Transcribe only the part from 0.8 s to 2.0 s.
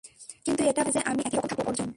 ভাবিস না যে আমি একই রকম থাকবো, অর্জুন।